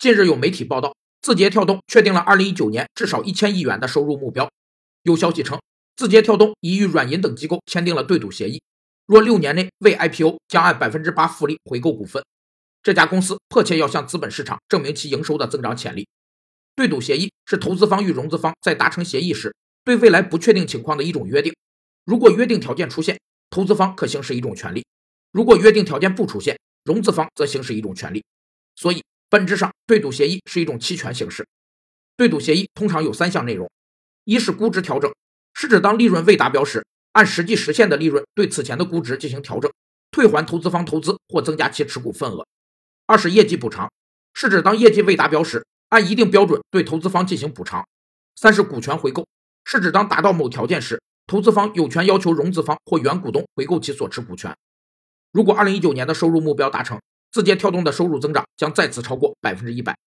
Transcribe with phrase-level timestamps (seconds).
[0.00, 4.50] 近日有媒体报道，字节跳动确定了2019年至少一千亿元的收入目标。
[5.02, 5.60] 有消息称，
[5.94, 8.62] 字节跳动已与软银等机构签订了对赌协议，
[9.04, 12.24] 若六年内未 IPO，将按百分之八复利回购股份。
[12.82, 16.08] 这家公司迫切要向资本市场证明其营收的增长潜力。
[16.74, 19.54] 对赌协议是投资方与融资方在达成协议时
[19.84, 21.54] 对未来不确定情况的一种约定。
[22.06, 23.20] 如果约定条件出现，
[23.50, 24.80] 投资方可行使一种权利；
[25.30, 28.24] 如果约定条件不出现，融资方则行使一种权利。
[28.74, 29.02] 所以。
[29.32, 31.44] 本质上，对赌协议是一种期权形式。
[32.16, 33.68] 对赌协议通常有三项内容：
[34.22, 35.12] 一是估值调整，
[35.52, 39.68] 是指当利润未达标时，按实际实现的利润对此前的估值进行调整，
[40.12, 42.44] 退还投资方投资或增加其持股份额；
[43.06, 43.90] 二是业绩补偿，
[44.32, 47.82] 是指当业绩未达标时，按一定标准对投资方进行补偿；
[48.36, 49.26] 三是股权回购，
[49.64, 54.56] 是指当达到某条件时，投资方有权要求融资方或原股东回购其所持股权。
[55.32, 57.00] 如果二零一九年的收入目标达成，
[57.32, 60.00] 字节跳动的收入增长将再次超过百分之一百。